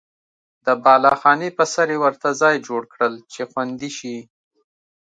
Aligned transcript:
د 0.65 0.67
بالاخانې 0.83 1.49
په 1.57 1.63
سر 1.73 1.87
یې 1.93 1.97
ورته 2.03 2.29
ځای 2.41 2.55
جوړ 2.67 2.81
کړل 2.93 3.13
چې 3.33 3.41
خوندي 3.49 3.91
شي. 3.97 4.17